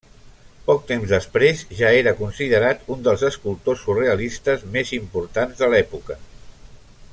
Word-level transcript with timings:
Poc 0.69 0.85
temps 0.91 1.11
després, 1.11 1.59
ja 1.81 1.91
era 1.97 2.13
considerat 2.21 2.89
un 2.95 3.05
dels 3.09 3.27
escultors 3.29 3.85
surrealistes 3.89 4.67
més 4.77 4.95
importants 5.01 5.63
de 5.63 5.71
l'època. 5.75 6.21